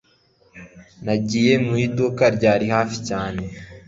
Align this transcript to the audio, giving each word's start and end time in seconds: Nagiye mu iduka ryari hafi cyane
Nagiye 1.05 1.53
mu 1.65 1.73
iduka 1.85 2.23
ryari 2.35 2.65
hafi 2.75 2.97
cyane 3.07 3.41